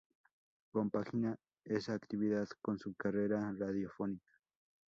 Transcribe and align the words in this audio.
Compagina 0.71 1.37
esa 1.63 1.93
actividad 1.93 2.47
con 2.59 2.79
su 2.79 2.95
carrera 2.95 3.53
radiofónica. 3.55 4.33